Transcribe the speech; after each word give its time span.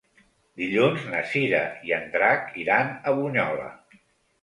Dilluns 0.61 1.03
na 1.11 1.19
Cira 1.35 1.61
i 1.91 1.95
en 2.01 2.09
Drac 2.17 2.59
iran 2.65 2.93
a 3.13 3.19
Bunyola. 3.23 3.73